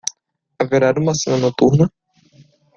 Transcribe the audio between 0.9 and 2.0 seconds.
uma cena noturna?